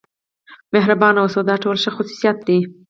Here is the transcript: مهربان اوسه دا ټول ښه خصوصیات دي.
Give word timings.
مهربان 0.73 1.15
اوسه 1.21 1.41
دا 1.49 1.55
ټول 1.63 1.75
ښه 1.83 1.91
خصوصیات 1.95 2.37
دي. 2.47 2.57